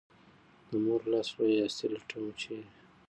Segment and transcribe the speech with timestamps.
[0.67, 2.67] د مور لاس لویه هستي لټوم، چېرې؟